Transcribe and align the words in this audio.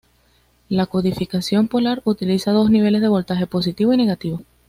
La 0.67 0.87
codificación 0.87 1.67
polar 1.67 2.01
utiliza 2.05 2.53
dos 2.53 2.71
niveles 2.71 3.01
de 3.03 3.07
voltaje, 3.07 3.45
positivo 3.45 3.93
y 3.93 3.97
negativo. 3.97 4.41